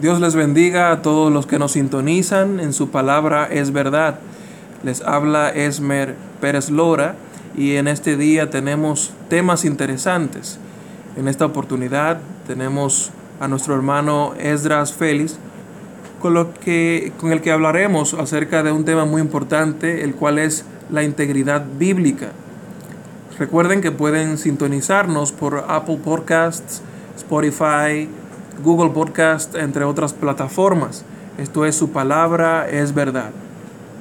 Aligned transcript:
Dios 0.00 0.20
les 0.20 0.34
bendiga 0.34 0.90
a 0.90 1.02
todos 1.02 1.32
los 1.32 1.46
que 1.46 1.60
nos 1.60 1.72
sintonizan. 1.72 2.58
En 2.58 2.72
su 2.72 2.90
palabra 2.90 3.46
es 3.46 3.72
verdad. 3.72 4.18
Les 4.82 5.02
habla 5.02 5.50
Esmer 5.50 6.16
Pérez 6.40 6.68
Lora 6.68 7.14
y 7.56 7.76
en 7.76 7.86
este 7.86 8.16
día 8.16 8.50
tenemos 8.50 9.12
temas 9.28 9.64
interesantes. 9.64 10.58
En 11.16 11.28
esta 11.28 11.46
oportunidad 11.46 12.18
tenemos 12.44 13.12
a 13.38 13.46
nuestro 13.46 13.76
hermano 13.76 14.34
Esdras 14.36 14.92
Félix 14.92 15.38
con, 16.20 16.34
lo 16.34 16.52
que, 16.54 17.12
con 17.20 17.30
el 17.30 17.40
que 17.40 17.52
hablaremos 17.52 18.14
acerca 18.14 18.64
de 18.64 18.72
un 18.72 18.84
tema 18.84 19.04
muy 19.04 19.22
importante, 19.22 20.02
el 20.02 20.16
cual 20.16 20.40
es 20.40 20.64
la 20.90 21.04
integridad 21.04 21.64
bíblica. 21.78 22.32
Recuerden 23.38 23.80
que 23.80 23.92
pueden 23.92 24.38
sintonizarnos 24.38 25.30
por 25.30 25.66
Apple 25.68 26.00
Podcasts, 26.02 26.82
Spotify, 27.16 28.08
Google 28.62 28.90
Podcast, 28.90 29.54
entre 29.54 29.84
otras 29.84 30.12
plataformas. 30.12 31.04
Esto 31.38 31.66
es 31.66 31.74
su 31.74 31.90
palabra, 31.90 32.68
es 32.68 32.94
verdad. 32.94 33.30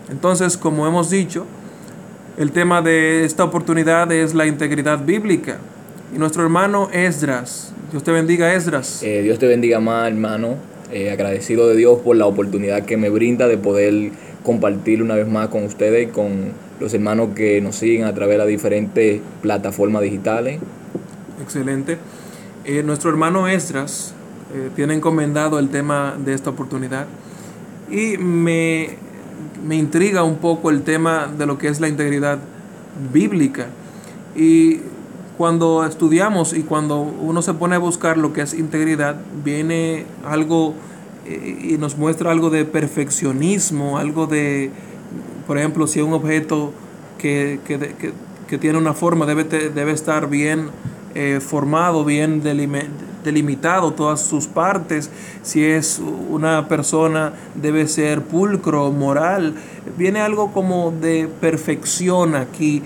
Entonces, 0.09 0.57
como 0.57 0.87
hemos 0.87 1.09
dicho, 1.09 1.45
el 2.37 2.51
tema 2.51 2.81
de 2.81 3.23
esta 3.23 3.43
oportunidad 3.43 4.11
es 4.11 4.33
la 4.33 4.45
integridad 4.45 5.03
bíblica. 5.03 5.57
Y 6.13 6.17
nuestro 6.17 6.43
hermano 6.43 6.89
Esdras, 6.91 7.73
Dios 7.91 8.03
te 8.03 8.11
bendiga 8.11 8.53
Esdras. 8.53 9.01
Eh, 9.03 9.21
Dios 9.23 9.39
te 9.39 9.47
bendiga 9.47 9.79
más, 9.79 10.07
hermano. 10.07 10.55
Eh, 10.91 11.09
agradecido 11.11 11.67
de 11.67 11.75
Dios 11.75 11.99
por 11.99 12.15
la 12.15 12.27
oportunidad 12.27 12.85
que 12.85 12.97
me 12.97 13.09
brinda 13.09 13.47
de 13.47 13.57
poder 13.57 14.11
compartir 14.43 15.01
una 15.01 15.15
vez 15.15 15.27
más 15.27 15.47
con 15.47 15.63
ustedes 15.63 16.09
y 16.09 16.11
con 16.11 16.51
los 16.79 16.93
hermanos 16.93 17.29
que 17.35 17.61
nos 17.61 17.77
siguen 17.77 18.05
a 18.05 18.13
través 18.13 18.33
de 18.33 18.37
las 18.39 18.47
diferentes 18.47 19.21
plataformas 19.41 20.03
digitales. 20.03 20.59
Excelente. 21.41 21.97
Eh, 22.65 22.83
nuestro 22.83 23.09
hermano 23.09 23.47
Esdras 23.47 24.13
eh, 24.53 24.69
tiene 24.75 24.93
encomendado 24.93 25.57
el 25.57 25.69
tema 25.69 26.15
de 26.17 26.33
esta 26.33 26.51
oportunidad 26.51 27.07
y 27.89 28.17
me, 28.17 28.97
me 29.65 29.75
intriga 29.75 30.23
un 30.23 30.37
poco 30.37 30.69
el 30.69 30.83
tema 30.83 31.27
de 31.27 31.45
lo 31.45 31.57
que 31.57 31.67
es 31.69 31.79
la 31.79 31.87
integridad 31.87 32.39
bíblica. 33.11 33.67
Y 34.35 34.81
cuando 35.37 35.83
estudiamos 35.85 36.53
y 36.53 36.61
cuando 36.61 37.01
uno 37.01 37.41
se 37.41 37.53
pone 37.55 37.75
a 37.75 37.79
buscar 37.79 38.17
lo 38.17 38.33
que 38.33 38.41
es 38.41 38.53
integridad, 38.53 39.15
viene 39.43 40.05
algo 40.25 40.75
eh, 41.25 41.71
y 41.71 41.77
nos 41.77 41.97
muestra 41.97 42.31
algo 42.31 42.49
de 42.49 42.65
perfeccionismo, 42.65 43.97
algo 43.97 44.27
de, 44.27 44.69
por 45.47 45.57
ejemplo, 45.57 45.87
si 45.87 46.01
un 46.01 46.13
objeto 46.13 46.73
que, 47.17 47.59
que, 47.65 47.79
que, 47.79 48.13
que 48.47 48.57
tiene 48.57 48.77
una 48.77 48.93
forma 48.93 49.25
debe, 49.25 49.45
debe 49.45 49.91
estar 49.93 50.29
bien 50.29 50.69
eh, 51.15 51.39
formado, 51.41 52.05
bien 52.05 52.43
delimitado 52.43 53.12
todas 53.95 54.21
sus 54.21 54.47
partes. 54.47 55.09
Si 55.41 55.63
es 55.63 56.01
una 56.29 56.67
persona, 56.67 57.33
debe 57.55 57.87
ser 57.87 58.21
pulcro, 58.21 58.91
moral. 58.91 59.55
Viene 59.97 60.19
algo 60.19 60.51
como 60.51 60.91
de 60.91 61.27
perfección 61.41 62.35
aquí. 62.35 62.81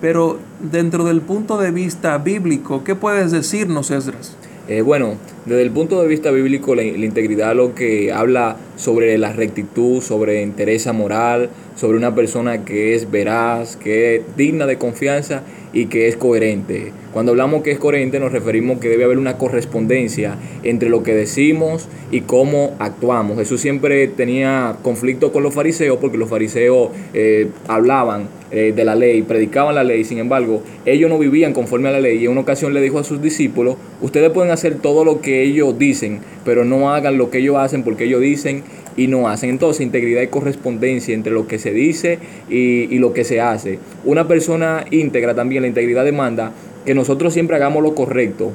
Pero 0.00 0.38
dentro 0.60 1.04
del 1.04 1.22
punto 1.22 1.56
de 1.56 1.70
vista 1.70 2.18
bíblico, 2.18 2.84
¿qué 2.84 2.94
puedes 2.94 3.32
decirnos, 3.32 3.90
Esdras? 3.90 4.36
Eh, 4.68 4.82
bueno, 4.82 5.14
desde 5.46 5.62
el 5.62 5.70
punto 5.70 6.02
de 6.02 6.08
vista 6.08 6.30
bíblico, 6.32 6.74
la, 6.74 6.82
la, 6.82 7.06
integridad 7.06 7.54
lo 7.54 7.74
que 7.74 8.12
habla 8.12 8.56
sobre 8.76 9.16
la 9.16 9.32
rectitud, 9.32 10.02
sobre 10.02 10.42
interés 10.42 10.92
moral, 10.92 11.50
sobre 11.76 11.98
una 11.98 12.14
persona 12.14 12.64
que 12.64 12.94
es 12.94 13.10
veraz, 13.10 13.76
que 13.76 14.16
es 14.16 14.22
digna 14.36 14.66
de 14.66 14.78
confianza 14.78 15.42
y 15.72 15.86
que 15.86 16.08
es 16.08 16.16
coherente. 16.16 16.92
Cuando 17.12 17.32
hablamos 17.32 17.62
que 17.62 17.70
es 17.70 17.78
coherente 17.78 18.18
nos 18.18 18.32
referimos 18.32 18.78
que 18.78 18.88
debe 18.88 19.04
haber 19.04 19.18
una 19.18 19.36
correspondencia 19.36 20.36
entre 20.62 20.88
lo 20.88 21.02
que 21.02 21.14
decimos 21.14 21.88
y 22.10 22.22
cómo 22.22 22.74
actuamos. 22.78 23.38
Jesús 23.38 23.60
siempre 23.60 24.08
tenía 24.08 24.76
conflicto 24.82 25.32
con 25.32 25.42
los 25.42 25.54
fariseos 25.54 25.98
porque 25.98 26.16
los 26.16 26.30
fariseos 26.30 26.90
eh, 27.12 27.48
hablaban 27.68 28.28
eh, 28.50 28.72
de 28.74 28.84
la 28.84 28.94
ley, 28.94 29.22
predicaban 29.22 29.74
la 29.74 29.84
ley, 29.84 30.04
sin 30.04 30.18
embargo, 30.18 30.62
ellos 30.86 31.10
no 31.10 31.18
vivían 31.18 31.52
conforme 31.52 31.88
a 31.88 31.92
la 31.92 32.00
ley 32.00 32.18
y 32.18 32.24
en 32.24 32.30
una 32.30 32.42
ocasión 32.42 32.72
le 32.72 32.80
dijo 32.80 32.98
a 32.98 33.04
sus 33.04 33.20
discípulos, 33.20 33.76
ustedes 34.00 34.30
pueden 34.30 34.52
hacer 34.52 34.76
todo 34.76 35.04
lo 35.04 35.20
que 35.20 35.42
ellos 35.42 35.78
dicen, 35.78 36.20
pero 36.44 36.64
no 36.64 36.94
hagan 36.94 37.18
lo 37.18 37.28
que 37.28 37.38
ellos 37.38 37.56
hacen 37.56 37.82
porque 37.82 38.04
ellos 38.04 38.20
dicen 38.20 38.62
y 38.96 39.06
no 39.08 39.28
hacen. 39.28 39.50
Entonces, 39.50 39.82
integridad 39.82 40.22
y 40.22 40.28
correspondencia 40.28 41.14
entre 41.14 41.32
lo 41.32 41.46
que 41.46 41.58
se 41.58 41.72
dice 41.72 42.18
y, 42.48 42.94
y, 42.94 42.98
lo 42.98 43.12
que 43.12 43.24
se 43.24 43.40
hace. 43.40 43.78
Una 44.04 44.26
persona 44.26 44.84
íntegra 44.90 45.34
también, 45.34 45.62
la 45.62 45.68
integridad 45.68 46.04
demanda 46.04 46.52
que 46.84 46.94
nosotros 46.94 47.34
siempre 47.34 47.56
hagamos 47.56 47.82
lo 47.82 47.94
correcto, 47.94 48.52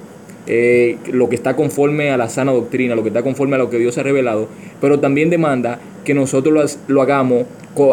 eh, 0.47 0.97
lo 1.11 1.29
que 1.29 1.35
está 1.35 1.55
conforme 1.55 2.09
a 2.09 2.17
la 2.17 2.27
sana 2.27 2.51
doctrina, 2.51 2.95
lo 2.95 3.03
que 3.03 3.09
está 3.09 3.21
conforme 3.21 3.55
a 3.55 3.59
lo 3.59 3.69
que 3.69 3.77
Dios 3.77 3.97
ha 3.99 4.03
revelado, 4.03 4.47
pero 4.79 4.99
también 4.99 5.29
demanda 5.29 5.79
que 6.03 6.15
nosotros 6.15 6.77
lo, 6.87 6.93
lo 6.93 7.01
hagamos 7.01 7.45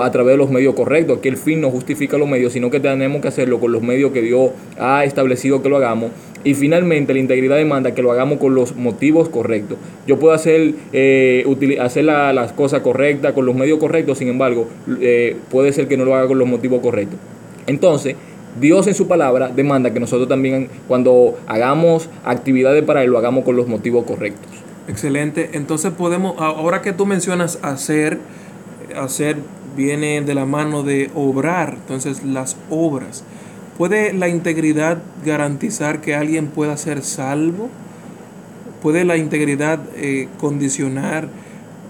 a 0.03 0.11
través 0.11 0.33
de 0.33 0.39
los 0.39 0.51
medios 0.51 0.75
correctos, 0.75 1.19
que 1.19 1.29
el 1.29 1.37
fin 1.37 1.61
no 1.61 1.71
justifica 1.71 2.19
los 2.19 2.29
medios, 2.29 2.53
sino 2.53 2.71
que 2.71 2.81
tenemos 2.81 3.21
que 3.21 3.29
hacerlo 3.29 3.61
con 3.61 3.71
los 3.71 3.83
medios 3.83 4.13
que 4.13 4.23
Dios 4.23 4.51
ha 4.79 5.05
establecido 5.05 5.63
que 5.63 5.69
lo 5.69 5.77
hagamos. 5.77 6.11
Y 6.45 6.55
finalmente 6.55 7.13
la 7.13 7.21
integridad 7.21 7.57
demanda 7.57 7.95
que 7.95 8.03
lo 8.03 8.13
hagamos 8.13 8.39
con 8.39 8.55
los 8.55 8.77
motivos 8.77 9.29
correctos. 9.29 9.77
Yo 10.07 10.19
puedo 10.19 10.33
hacer, 10.33 10.75
eh, 10.93 11.45
hacer 11.81 12.05
la, 12.05 12.33
las 12.33 12.53
cosas 12.53 12.81
correctas 12.81 13.33
con 13.33 13.45
los 13.45 13.55
medios 13.55 13.79
correctos, 13.79 14.19
sin 14.19 14.29
embargo, 14.29 14.69
eh, 15.01 15.37
puede 15.51 15.73
ser 15.73 15.89
que 15.89 15.97
no 15.97 16.05
lo 16.05 16.15
haga 16.15 16.29
con 16.29 16.39
los 16.39 16.49
motivos 16.49 16.81
correctos. 16.81 17.19
Entonces, 17.67 18.15
Dios 18.61 18.87
en 18.87 18.95
su 18.95 19.07
palabra 19.09 19.49
demanda 19.55 19.93
que 19.93 20.01
nosotros 20.01 20.29
también 20.29 20.69
cuando 20.87 21.39
hagamos 21.47 22.09
actividades 22.25 22.83
para 22.85 23.05
Él 23.05 23.11
lo 23.11 23.19
hagamos 23.19 23.45
con 23.45 23.57
los 23.57 23.69
motivos 23.69 24.05
correctos. 24.05 24.51
Excelente. 24.89 25.51
Entonces 25.53 25.93
podemos, 25.93 26.35
ahora 26.39 26.81
que 26.83 26.93
tú 26.93 27.05
mencionas 27.05 27.59
hacer, 27.63 28.19
hacer 28.97 29.37
viene 29.77 30.23
de 30.23 30.35
la 30.35 30.47
mano 30.47 30.83
de 30.83 31.11
obrar, 31.15 31.75
entonces 31.75 32.25
las 32.25 32.57
obras. 32.71 33.23
¿Puede 33.79 34.13
la 34.13 34.29
integridad 34.29 34.99
garantizar 35.25 36.01
que 36.01 36.17
alguien 36.17 36.49
pueda 36.49 36.77
ser 36.77 37.03
salvo? 37.03 37.69
¿Puede 38.83 39.05
la 39.05 39.17
integridad 39.17 39.79
eh, 39.97 40.27
condicionar 40.39 41.29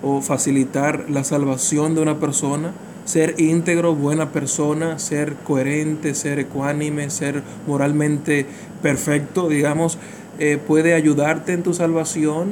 o 0.03 0.21
facilitar 0.21 1.06
la 1.09 1.25
salvación 1.25 1.94
de 1.94 2.03
una 2.03 2.21
persona? 2.21 2.72
Ser 3.06 3.37
íntegro, 3.38 3.94
buena 3.94 4.32
persona, 4.32 4.99
ser 4.99 5.32
coherente, 5.44 6.15
ser 6.15 6.38
ecuánime, 6.38 7.09
ser 7.09 7.43
moralmente 7.66 8.44
perfecto, 8.82 9.49
digamos, 9.49 9.99
eh, 10.38 10.59
puede 10.59 10.93
ayudarte 10.93 11.55
en 11.55 11.62
tu 11.62 11.72
salvación 11.72 12.50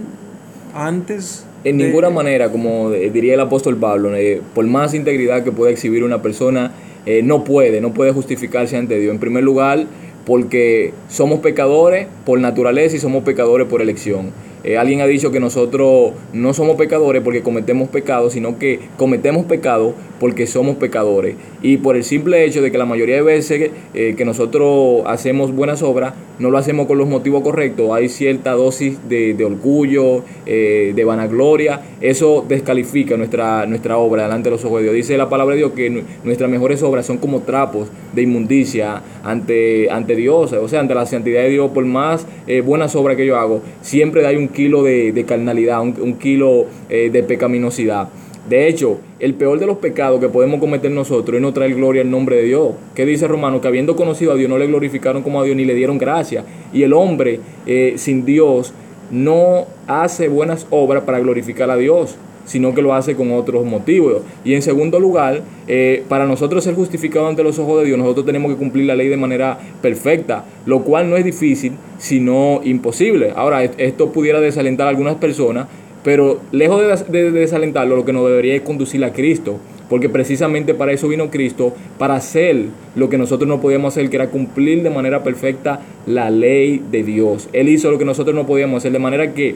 antes 0.74 1.44
en 1.62 1.76
de... 1.76 1.84
ninguna 1.84 2.08
manera, 2.08 2.50
como 2.50 2.90
diría 2.90 3.34
el 3.34 3.40
apóstol 3.40 3.76
Pablo, 3.76 4.14
eh, 4.14 4.40
por 4.54 4.66
más 4.66 4.94
integridad 4.94 5.44
que 5.44 5.52
pueda 5.52 5.70
exhibir 5.70 6.04
una 6.04 6.22
persona, 6.22 6.72
eh, 7.06 7.22
no 7.22 7.44
puede, 7.44 7.80
no 7.80 7.94
puede 7.94 8.12
justificarse 8.12 8.76
ante 8.76 8.98
Dios. 8.98 9.12
En 9.12 9.20
primer 9.20 9.44
lugar, 9.44 9.86
porque 10.26 10.92
somos 11.08 11.38
pecadores 11.38 12.08
por 12.24 12.40
naturaleza 12.40 12.96
y 12.96 12.98
somos 12.98 13.22
pecadores 13.22 13.68
por 13.68 13.80
elección. 13.80 14.32
Eh, 14.66 14.76
alguien 14.76 15.00
ha 15.00 15.06
dicho 15.06 15.30
que 15.30 15.38
nosotros 15.38 16.12
no 16.32 16.52
somos 16.52 16.76
pecadores 16.76 17.22
porque 17.22 17.40
cometemos 17.42 17.88
pecados, 17.88 18.32
sino 18.32 18.58
que 18.58 18.80
cometemos 18.96 19.46
pecado 19.46 19.94
porque 20.18 20.48
somos 20.48 20.76
pecadores. 20.76 21.36
Y 21.62 21.76
por 21.76 21.96
el 21.96 22.02
simple 22.02 22.44
hecho 22.44 22.62
de 22.62 22.72
que 22.72 22.78
la 22.78 22.84
mayoría 22.84 23.14
de 23.14 23.22
veces 23.22 23.70
eh, 23.94 24.14
que 24.16 24.24
nosotros 24.24 25.02
hacemos 25.06 25.54
buenas 25.54 25.82
obras, 25.82 26.14
no 26.38 26.50
lo 26.50 26.58
hacemos 26.58 26.86
con 26.86 26.98
los 26.98 27.08
motivos 27.08 27.42
correctos. 27.42 27.90
Hay 27.92 28.08
cierta 28.08 28.52
dosis 28.52 28.98
de, 29.08 29.34
de 29.34 29.44
orgullo, 29.44 30.22
eh, 30.44 30.92
de 30.94 31.04
vanagloria. 31.04 31.80
Eso 32.00 32.44
descalifica 32.46 33.16
nuestra, 33.16 33.66
nuestra 33.66 33.96
obra 33.96 34.24
delante 34.24 34.50
de 34.50 34.56
los 34.56 34.64
ojos 34.64 34.78
de 34.78 34.84
Dios. 34.84 34.94
Dice 34.94 35.16
la 35.16 35.28
palabra 35.28 35.54
de 35.54 35.60
Dios 35.60 35.72
que 35.72 36.04
nuestras 36.24 36.50
mejores 36.50 36.82
obras 36.82 37.06
son 37.06 37.18
como 37.18 37.40
trapos 37.40 37.88
de 38.12 38.22
inmundicia 38.22 39.02
ante, 39.24 39.90
ante 39.90 40.14
Dios, 40.14 40.52
o 40.52 40.68
sea, 40.68 40.80
ante 40.80 40.94
la 40.94 41.06
santidad 41.06 41.42
de 41.42 41.50
Dios. 41.50 41.70
Por 41.70 41.84
más 41.84 42.26
eh, 42.46 42.60
buenas 42.60 42.94
obras 42.96 43.16
que 43.16 43.26
yo 43.26 43.36
hago, 43.36 43.62
siempre 43.80 44.26
hay 44.26 44.36
un 44.36 44.48
kilo 44.56 44.82
de, 44.82 45.12
de 45.12 45.24
carnalidad, 45.24 45.82
un, 45.82 46.14
kilo 46.14 46.64
eh, 46.88 47.10
de 47.10 47.22
pecaminosidad. 47.22 48.08
De 48.48 48.68
hecho, 48.68 49.00
el 49.18 49.34
peor 49.34 49.58
de 49.58 49.66
los 49.66 49.76
pecados 49.78 50.18
que 50.18 50.28
podemos 50.28 50.60
cometer 50.60 50.90
nosotros 50.90 51.36
es 51.36 51.42
no 51.42 51.52
traer 51.52 51.74
gloria 51.74 52.00
al 52.00 52.10
nombre 52.10 52.36
de 52.36 52.44
Dios. 52.44 52.70
¿Qué 52.94 53.04
dice 53.04 53.28
Romano? 53.28 53.60
Que 53.60 53.68
habiendo 53.68 53.96
conocido 53.96 54.32
a 54.32 54.36
Dios 54.36 54.48
no 54.48 54.56
le 54.56 54.66
glorificaron 54.66 55.22
como 55.22 55.40
a 55.40 55.44
Dios 55.44 55.56
ni 55.56 55.66
le 55.66 55.74
dieron 55.74 55.98
gracia. 55.98 56.44
Y 56.72 56.82
el 56.84 56.94
hombre 56.94 57.40
eh, 57.66 57.94
sin 57.96 58.24
Dios 58.24 58.72
no 59.10 59.66
hace 59.86 60.28
buenas 60.28 60.66
obras 60.70 61.02
para 61.02 61.18
glorificar 61.20 61.70
a 61.70 61.76
Dios 61.76 62.16
sino 62.46 62.74
que 62.74 62.80
lo 62.80 62.94
hace 62.94 63.14
con 63.14 63.32
otros 63.32 63.64
motivos. 63.66 64.22
Y 64.44 64.54
en 64.54 64.62
segundo 64.62 64.98
lugar, 64.98 65.42
eh, 65.68 66.02
para 66.08 66.26
nosotros 66.26 66.64
ser 66.64 66.74
justificados 66.74 67.28
ante 67.28 67.42
los 67.42 67.58
ojos 67.58 67.80
de 67.80 67.86
Dios, 67.86 67.98
nosotros 67.98 68.24
tenemos 68.24 68.52
que 68.52 68.56
cumplir 68.56 68.86
la 68.86 68.96
ley 68.96 69.08
de 69.08 69.16
manera 69.16 69.58
perfecta, 69.82 70.44
lo 70.64 70.82
cual 70.82 71.10
no 71.10 71.16
es 71.16 71.24
difícil, 71.24 71.72
sino 71.98 72.60
imposible. 72.64 73.32
Ahora, 73.36 73.62
esto 73.64 74.12
pudiera 74.12 74.40
desalentar 74.40 74.86
a 74.86 74.90
algunas 74.90 75.16
personas, 75.16 75.66
pero 76.02 76.40
lejos 76.52 76.80
de, 76.80 77.12
de, 77.18 77.30
de 77.30 77.40
desalentarlo, 77.40 77.96
lo 77.96 78.04
que 78.04 78.12
nos 78.12 78.26
debería 78.28 78.54
es 78.54 78.62
conducir 78.62 79.04
a 79.04 79.12
Cristo. 79.12 79.58
Porque 79.88 80.08
precisamente 80.08 80.74
para 80.74 80.92
eso 80.92 81.06
vino 81.06 81.30
Cristo, 81.30 81.72
para 81.98 82.16
hacer 82.16 82.64
lo 82.96 83.08
que 83.08 83.18
nosotros 83.18 83.48
no 83.48 83.60
podíamos 83.60 83.94
hacer, 83.94 84.10
que 84.10 84.16
era 84.16 84.30
cumplir 84.30 84.82
de 84.82 84.90
manera 84.90 85.22
perfecta 85.22 85.80
la 86.06 86.30
ley 86.30 86.82
de 86.90 87.04
Dios. 87.04 87.48
Él 87.52 87.68
hizo 87.68 87.90
lo 87.90 87.98
que 87.98 88.04
nosotros 88.04 88.34
no 88.34 88.46
podíamos 88.46 88.78
hacer, 88.78 88.90
de 88.92 88.98
manera 88.98 89.32
que 89.32 89.54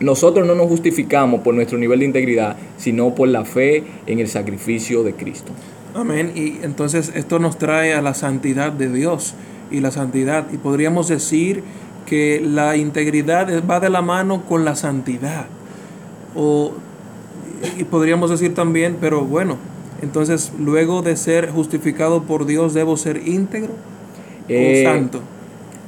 nosotros 0.00 0.46
no 0.46 0.54
nos 0.54 0.68
justificamos 0.68 1.40
por 1.40 1.54
nuestro 1.54 1.78
nivel 1.78 2.00
de 2.00 2.06
integridad, 2.06 2.56
sino 2.76 3.14
por 3.14 3.28
la 3.28 3.44
fe 3.44 3.84
en 4.06 4.18
el 4.18 4.28
sacrificio 4.28 5.02
de 5.02 5.14
Cristo. 5.14 5.52
Amén. 5.94 6.32
Y 6.34 6.58
entonces 6.62 7.12
esto 7.14 7.38
nos 7.38 7.56
trae 7.56 7.94
a 7.94 8.02
la 8.02 8.12
santidad 8.12 8.72
de 8.72 8.92
Dios 8.92 9.34
y 9.70 9.80
la 9.80 9.90
santidad. 9.90 10.46
Y 10.52 10.58
podríamos 10.58 11.08
decir 11.08 11.62
que 12.04 12.40
la 12.44 12.76
integridad 12.76 13.48
va 13.68 13.80
de 13.80 13.90
la 13.90 14.02
mano 14.02 14.44
con 14.44 14.64
la 14.64 14.76
santidad. 14.76 15.46
O, 16.34 16.72
y 17.78 17.84
podríamos 17.84 18.28
decir 18.28 18.54
también, 18.54 18.98
pero 19.00 19.24
bueno, 19.24 19.56
entonces 20.02 20.52
luego 20.58 21.00
de 21.00 21.16
ser 21.16 21.50
justificado 21.50 22.24
por 22.24 22.44
Dios, 22.44 22.74
¿debo 22.74 22.98
ser 22.98 23.26
íntegro 23.26 23.72
Eh, 24.48 24.84
o 24.84 24.90
santo? 24.90 25.20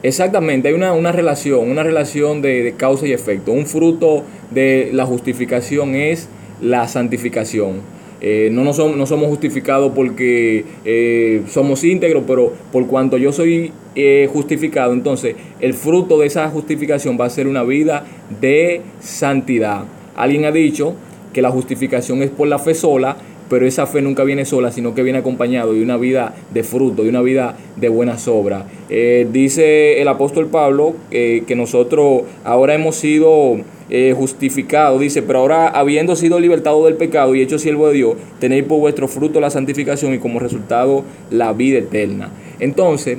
Exactamente, 0.03 0.69
hay 0.69 0.75
una, 0.75 0.93
una 0.93 1.11
relación, 1.11 1.69
una 1.69 1.83
relación 1.83 2.41
de, 2.41 2.63
de 2.63 2.73
causa 2.75 3.07
y 3.07 3.13
efecto. 3.13 3.51
Un 3.53 3.67
fruto 3.67 4.23
de 4.51 4.91
la 4.93 5.05
justificación 5.07 5.95
es 5.97 6.29
la 6.61 6.87
santificación. 6.87 7.81
Eh, 8.21 8.49
no, 8.53 8.65
nos 8.65 8.79
som- 8.79 8.97
no 8.97 9.07
somos 9.07 9.29
justificados 9.29 9.93
porque 9.95 10.65
eh, 10.85 11.43
somos 11.49 11.83
íntegros, 11.85 12.25
pero 12.27 12.53
por 12.73 12.87
cuanto 12.87 13.17
yo 13.17 13.33
soy 13.33 13.73
eh, 13.95 14.29
justificado, 14.33 14.93
entonces 14.93 15.35
el 15.61 15.75
fruto 15.75 16.19
de 16.19 16.27
esa 16.27 16.49
justificación 16.49 17.17
va 17.21 17.27
a 17.27 17.31
ser 17.31 17.47
una 17.49 17.63
vida 17.65 18.05
de 18.41 18.83
santidad. 19.01 19.85
Alguien 20.17 20.45
ha 20.45 20.53
dicho 20.53 20.95
que 21.33 21.43
la 21.43 21.51
justificación 21.51 22.23
es 22.23 22.31
por 22.31 22.49
la 22.49 22.59
fe 22.59 22.75
sola, 22.75 23.17
pero 23.49 23.67
esa 23.67 23.87
fe 23.87 24.03
nunca 24.03 24.25
viene 24.25 24.45
sola, 24.45 24.71
sino 24.71 24.95
que 24.95 25.03
viene 25.03 25.19
acompañado 25.19 25.73
de 25.73 25.83
una 25.83 25.97
vida 25.97 26.35
de 26.53 26.63
fruto, 26.63 27.03
de 27.03 27.09
una 27.09 27.23
vida 27.23 27.57
de 27.77 27.89
buenas 27.89 28.29
obras. 28.29 28.65
Eh, 28.91 29.27
dice 29.33 30.01
el 30.01 30.09
apóstol 30.09 30.49
Pablo 30.49 30.95
eh, 31.11 31.45
que 31.47 31.57
nosotros 31.57 32.23
ahora 32.45 32.75
hemos 32.75 32.97
sido 32.97 33.59
eh, 33.91 34.15
justificados, 34.17 35.01
dice, 35.01 35.23
pero 35.23 35.39
ahora 35.41 35.69
habiendo 35.69 36.15
sido 36.15 36.41
libertados 36.41 36.85
del 36.85 36.95
pecado 36.95 37.35
y 37.35 37.41
hecho 37.41 37.59
siervo 37.59 37.89
de 37.89 37.95
Dios, 37.95 38.17
tenéis 38.39 38.65
por 38.65 38.79
vuestro 38.81 39.09
fruto 39.09 39.41
la 39.41 39.51
santificación 39.51 40.15
y 40.15 40.19
como 40.19 40.39
resultado 40.39 41.05
la 41.31 41.53
vida 41.53 41.79
eterna. 41.79 42.31
Entonces, 42.61 43.19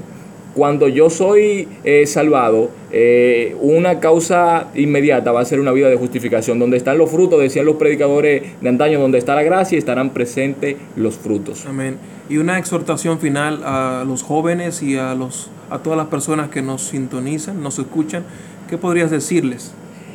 cuando 0.59 0.89
yo 0.89 1.09
soy 1.09 1.69
eh, 1.85 2.05
salvado, 2.05 2.69
eh, 2.91 3.55
una 3.61 4.01
causa 4.01 4.67
inmediata 4.75 5.31
va 5.31 5.39
a 5.39 5.45
ser 5.45 5.61
una 5.61 5.71
vida 5.71 5.87
de 5.87 5.95
justificación. 5.95 6.59
Donde 6.59 6.75
están 6.75 6.97
los 6.97 7.09
frutos, 7.09 7.39
decían 7.39 7.65
los 7.65 7.77
predicadores 7.77 8.43
de 8.59 8.67
antaño, 8.67 8.99
donde 8.99 9.19
está 9.19 9.35
la 9.35 9.43
gracia, 9.43 9.77
estarán 9.77 10.09
presentes 10.09 10.75
los 10.97 11.15
frutos. 11.15 11.65
Amén. 11.65 11.95
Y 12.27 12.39
una 12.39 12.59
exhortación 12.59 13.19
final 13.19 13.61
a 13.63 14.03
los 14.05 14.21
jóvenes 14.21 14.83
y 14.83 14.97
a, 14.97 15.15
los, 15.15 15.49
a 15.69 15.79
todas 15.79 15.95
las 15.95 16.07
personas 16.07 16.49
que 16.49 16.61
nos 16.61 16.81
sintonizan, 16.81 17.63
nos 17.63 17.79
escuchan. 17.79 18.25
¿Qué 18.69 18.77
podrías 18.77 19.11
decirles? 19.11 19.71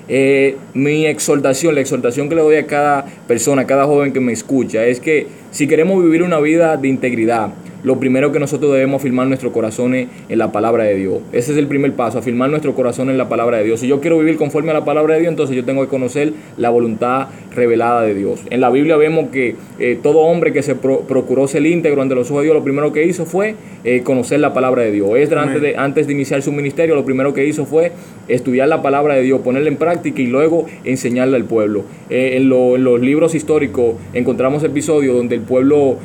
Eh, 0.08 0.58
mi 0.75 1.06
exhortación, 1.06 1.75
la 1.75 1.81
exhortación 1.81 2.29
que 2.29 2.35
le 2.35 2.43
doy 2.43 2.56
a 2.56 2.67
cada 2.67 3.06
persona, 3.26 3.62
a 3.62 3.67
cada 3.67 3.87
joven 3.87 4.12
que 4.12 4.20
me 4.20 4.35
escucha, 4.35 4.85
es 4.85 5.00
que 5.00 5.26
si 5.52 5.67
queremos 5.67 6.05
vivir 6.05 6.23
una 6.23 6.38
vida 6.38 6.76
de 6.76 6.88
integridad, 6.88 7.55
lo 7.84 8.00
primero 8.00 8.32
que 8.32 8.40
nosotros 8.40 8.72
debemos 8.72 9.00
afirmar 9.00 9.26
nuestros 9.28 9.52
corazones 9.52 10.08
en 10.28 10.38
la 10.38 10.50
palabra 10.50 10.84
de 10.84 10.94
Dios. 10.96 11.19
Ese 11.32 11.52
es 11.52 11.58
el 11.58 11.66
primer 11.69 11.92
paso, 11.92 12.19
afirmar 12.19 12.50
nuestro 12.50 12.75
corazón 12.75 13.10
en 13.10 13.19
la 13.19 13.28
palabra 13.28 13.58
de 13.58 13.64
Dios. 13.64 13.81
Si 13.81 13.86
yo 13.86 14.00
quiero 14.00 14.19
vivir 14.19 14.36
conforme 14.36 14.70
a 14.70 14.75
la 14.75 14.84
palabra 14.84 15.14
de 15.14 15.20
Dios, 15.20 15.31
entonces 15.31 15.54
yo 15.54 15.64
tengo 15.64 15.82
que 15.82 15.88
conocer 15.88 16.32
la 16.56 16.70
voluntad 16.70 17.28
revelada 17.54 18.02
de 18.02 18.14
Dios. 18.14 18.40
En 18.50 18.60
la 18.60 18.70
Biblia 18.70 18.96
vemos 18.96 19.28
que 19.31 19.54
eh, 19.78 19.98
todo 20.02 20.20
hombre 20.20 20.52
que 20.52 20.62
se 20.62 20.75
pro- 20.75 21.00
procuró 21.02 21.46
ser 21.46 21.64
íntegro 21.66 22.00
ante 22.02 22.14
los 22.14 22.31
ojos 22.31 22.40
de 22.42 22.46
Dios, 22.46 22.56
lo 22.56 22.64
primero 22.64 22.92
que 22.92 23.04
hizo 23.06 23.26
fue 23.26 23.54
eh, 23.84 24.00
conocer 24.02 24.40
la 24.40 24.54
palabra 24.54 24.82
de 24.82 24.90
Dios. 24.90 25.10
Esdras, 25.16 25.42
Amén. 25.44 25.56
antes 25.56 25.62
de, 25.70 25.76
antes 25.76 26.06
de 26.06 26.12
iniciar 26.14 26.40
su 26.42 26.52
ministerio, 26.52 26.94
lo 26.94 27.04
primero 27.04 27.34
que 27.34 27.46
hizo 27.46 27.66
fue 27.66 27.92
estudiar 28.28 28.69
la 28.69 28.81
palabra 28.82 29.14
de 29.14 29.22
Dios, 29.22 29.42
ponerla 29.42 29.69
en 29.69 29.76
práctica 29.76 30.22
y 30.22 30.26
luego 30.26 30.64
enseñarla 30.84 31.36
al 31.36 31.44
pueblo. 31.44 31.84
Eh, 32.08 32.32
en, 32.36 32.48
lo- 32.48 32.76
en 32.76 32.84
los 32.84 33.00
libros 33.00 33.34
históricos 33.34 33.94
encontramos 34.14 34.64
episodios 34.64 35.14
donde 35.16 35.34
el 35.34 35.42
pueblo 35.42 35.98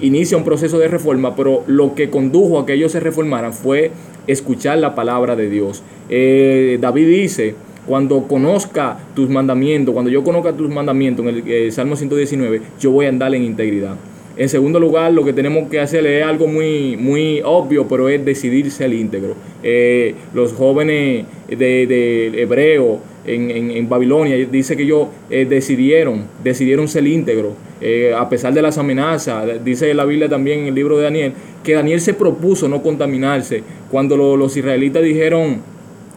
inicia 0.00 0.36
un 0.36 0.44
proceso 0.44 0.78
de 0.78 0.88
reforma, 0.88 1.34
pero 1.34 1.64
lo 1.66 1.94
que 1.94 2.10
condujo 2.10 2.58
a 2.58 2.66
que 2.66 2.74
ellos 2.74 2.92
se 2.92 3.00
reformaran 3.00 3.52
fue 3.52 3.90
escuchar 4.26 4.78
la 4.78 4.94
palabra 4.94 5.36
de 5.36 5.48
Dios. 5.48 5.82
Eh, 6.08 6.78
David 6.80 7.06
dice, 7.06 7.54
cuando 7.86 8.28
conozca 8.28 8.98
tus 9.14 9.28
mandamientos, 9.28 9.92
cuando 9.92 10.10
yo 10.10 10.22
conozca 10.22 10.52
tus 10.52 10.68
mandamientos, 10.68 11.26
en 11.26 11.36
el 11.36 11.42
eh, 11.46 11.70
Salmo 11.70 11.96
119, 11.96 12.60
yo 12.78 12.90
voy 12.90 13.06
a 13.06 13.08
andar 13.08 13.34
en 13.34 13.44
integridad. 13.44 13.96
En 14.38 14.48
segundo 14.48 14.78
lugar, 14.78 15.12
lo 15.12 15.24
que 15.24 15.32
tenemos 15.32 15.68
que 15.68 15.80
hacer 15.80 16.06
es 16.06 16.24
algo 16.24 16.46
muy, 16.46 16.96
muy 16.96 17.42
obvio, 17.44 17.88
pero 17.88 18.08
es 18.08 18.24
decidir 18.24 18.70
ser 18.70 18.92
íntegro. 18.94 19.34
Eh, 19.64 20.14
los 20.32 20.52
jóvenes 20.52 21.24
de, 21.48 21.86
de 21.88 22.42
hebreo 22.42 23.00
en, 23.26 23.50
en- 23.50 23.70
en 23.72 23.88
Babilonia 23.88 24.36
dice 24.50 24.76
que 24.76 24.84
ellos 24.84 25.08
eh, 25.28 25.44
decidieron, 25.44 26.24
decidieron 26.44 26.86
ser 26.86 27.04
íntegros, 27.06 27.52
eh, 27.80 28.14
a 28.16 28.28
pesar 28.28 28.54
de 28.54 28.62
las 28.62 28.78
amenazas. 28.78 29.62
Dice 29.64 29.92
la 29.92 30.04
Biblia 30.04 30.28
también 30.28 30.60
en 30.60 30.66
el 30.68 30.74
libro 30.76 30.96
de 30.98 31.02
Daniel 31.04 31.32
que 31.64 31.74
Daniel 31.74 32.00
se 32.00 32.14
propuso 32.14 32.68
no 32.68 32.80
contaminarse 32.80 33.62
cuando 33.90 34.16
lo- 34.16 34.36
los 34.36 34.56
israelitas 34.56 35.02
dijeron 35.02 35.60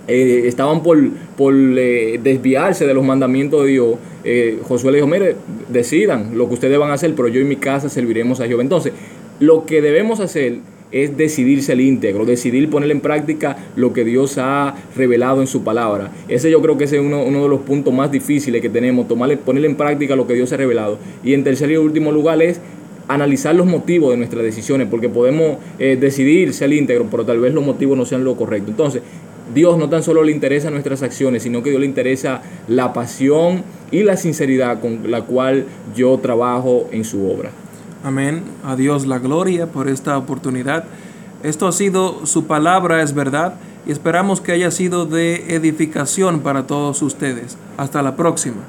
eh, 0.08 0.44
estaban 0.46 0.84
por, 0.84 0.98
por 1.38 1.54
eh, 1.54 2.20
desviarse 2.22 2.86
de 2.86 2.94
los 2.94 3.04
mandamientos 3.04 3.64
de 3.64 3.70
Dios, 3.70 3.96
eh, 4.24 4.60
Josué 4.64 4.92
le 4.92 4.98
dijo, 4.98 5.08
mire, 5.08 5.36
decidan 5.70 6.38
lo 6.38 6.48
que 6.48 6.56
ustedes 6.56 6.78
van 6.78 6.92
a 6.92 6.94
hacer, 6.94 7.14
pero 7.16 7.28
yo 7.28 7.40
y 7.40 7.44
mi 7.44 7.56
casa 7.56 7.90
serviremos 7.90 8.40
a 8.40 8.48
Jehová. 8.48 8.64
Entonces, 8.64 8.94
lo 9.40 9.66
que 9.66 9.82
debemos 9.82 10.20
hacer 10.20 10.60
es 10.92 11.16
decidir 11.16 11.64
ser 11.64 11.80
íntegro, 11.80 12.26
decidir 12.26 12.70
poner 12.70 12.92
en 12.92 13.00
práctica 13.00 13.58
lo 13.76 13.94
que 13.94 14.04
Dios 14.04 14.38
ha 14.38 14.76
revelado 14.96 15.42
en 15.42 15.48
su 15.48 15.64
palabra. 15.64 16.12
Ese 16.28 16.52
yo 16.52 16.62
creo 16.62 16.78
que 16.78 16.84
ese 16.84 16.98
es 16.98 17.02
uno, 17.02 17.24
uno 17.24 17.44
de 17.44 17.50
los 17.50 17.62
puntos 17.62 17.94
más 17.94 18.12
difíciles 18.12 18.62
que 18.62 18.70
tenemos, 18.70 19.08
tomar, 19.08 19.36
poner 19.40 19.64
en 19.66 19.76
práctica 19.76 20.16
lo 20.16 20.28
que 20.28 20.34
Dios 20.34 20.52
ha 20.52 20.58
revelado. 20.58 20.98
Y 21.24 21.34
en 21.34 21.44
tercer 21.44 21.72
y 21.72 21.78
último 21.78 22.12
lugar 22.12 22.42
es 22.42 22.60
analizar 23.08 23.56
los 23.56 23.66
motivos 23.66 24.12
de 24.12 24.18
nuestras 24.18 24.44
decisiones, 24.44 24.88
porque 24.90 25.10
podemos 25.10 25.58
eh, 25.80 25.98
decidir 26.00 26.54
ser 26.54 26.72
íntegro, 26.72 27.08
pero 27.10 27.26
tal 27.26 27.40
vez 27.40 27.54
los 27.54 27.66
motivos 27.66 27.98
no 27.98 28.06
sean 28.06 28.24
lo 28.24 28.36
correcto. 28.36 28.72
Entonces, 28.72 29.02
Dios 29.54 29.78
no 29.78 29.90
tan 29.90 30.04
solo 30.04 30.24
le 30.24 30.32
interesa 30.32 30.70
nuestras 30.70 31.04
acciones, 31.04 31.44
sino 31.44 31.64
que 31.64 31.70
Dios 31.70 31.82
le 31.82 31.88
interesa 31.88 32.42
la 32.68 32.94
pasión 32.94 33.64
y 33.92 34.04
la 34.04 34.18
sinceridad 34.18 34.80
con 34.80 35.12
la 35.12 35.24
cual 35.24 35.66
yo 35.96 36.18
trabajo 36.20 36.88
en 36.92 37.04
su 37.04 37.30
obra. 37.30 37.52
Amén. 38.04 38.44
A 38.64 38.76
Dios 38.76 39.06
la 39.06 39.20
gloria 39.20 39.68
por 39.68 39.88
esta 39.88 40.18
oportunidad. 40.18 40.86
Esto 41.44 41.68
ha 41.68 41.72
sido 41.72 42.26
su 42.26 42.46
palabra, 42.46 43.02
es 43.02 43.14
verdad, 43.14 43.56
y 43.86 43.92
esperamos 43.92 44.42
que 44.42 44.52
haya 44.52 44.72
sido 44.72 45.06
de 45.06 45.56
edificación 45.56 46.42
para 46.42 46.68
todos 46.68 47.02
ustedes. 47.02 47.58
Hasta 47.78 48.02
la 48.02 48.16
próxima. 48.16 48.62